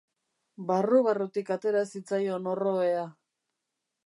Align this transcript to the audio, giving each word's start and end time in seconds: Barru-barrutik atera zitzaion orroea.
Barru-barrutik 0.71 1.53
atera 1.57 1.83
zitzaion 1.93 2.51
orroea. 2.57 3.05